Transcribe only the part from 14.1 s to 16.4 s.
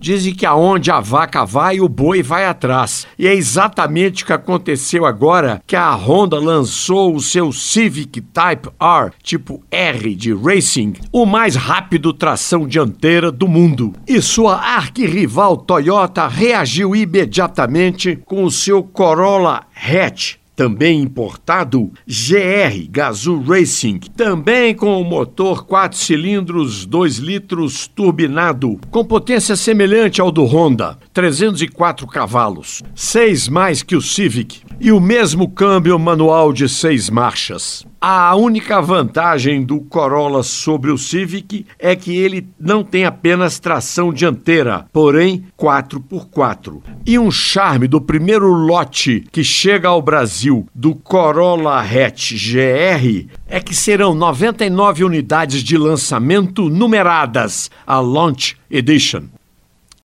sua arquirrival Toyota